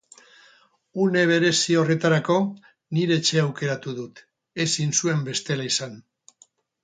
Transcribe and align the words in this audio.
Une 1.03 1.21
berezi 1.31 1.75
horretarako, 1.81 2.37
nire 2.97 3.17
etxea 3.21 3.43
aukeratu 3.49 3.95
dut, 3.99 4.21
ezin 4.67 4.95
zuen 5.01 5.21
bestela 5.29 5.69
izan. 5.73 5.97